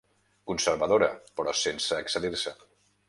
Conservadora, 0.51 1.09
però 1.41 1.55
sense 1.65 2.01
excedir-se. 2.07 2.59